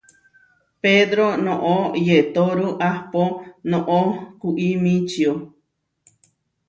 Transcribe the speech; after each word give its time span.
Pedró 0.81 1.27
noʼó 1.45 1.75
yetóru 2.07 2.67
ahpó 2.89 3.23
noʼó 3.69 3.99
kuimičio. 4.39 5.31